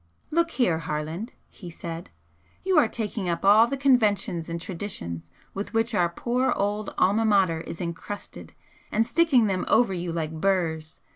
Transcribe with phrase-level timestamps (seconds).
[0.31, 2.09] 'Look here, Harland' he said
[2.63, 7.23] 'You are taking up all the conventions and traditions with which our poor old Alma
[7.23, 8.53] Mater is encrusted,
[8.91, 10.99] and sticking them over you like burrs.